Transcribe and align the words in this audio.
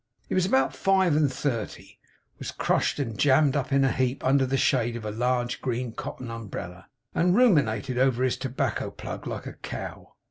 He 0.27 0.33
was 0.33 0.47
about 0.47 0.75
five 0.75 1.15
and 1.15 1.31
thirty; 1.31 1.99
was 2.39 2.49
crushed 2.49 2.97
and 2.97 3.19
jammed 3.19 3.55
up 3.55 3.71
in 3.71 3.83
a 3.83 3.91
heap, 3.91 4.25
under 4.25 4.47
the 4.47 4.57
shade 4.57 4.95
of 4.95 5.05
a 5.05 5.11
large 5.11 5.61
green 5.61 5.91
cotton 5.91 6.31
umbrella; 6.31 6.87
and 7.13 7.35
ruminated 7.35 7.99
over 7.99 8.23
his 8.23 8.35
tobacco 8.35 8.89
plug 8.89 9.27
like 9.27 9.45
a 9.45 9.53
cow. 9.53 10.15